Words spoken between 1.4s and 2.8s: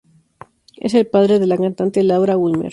la cantante, Laura Ulmer.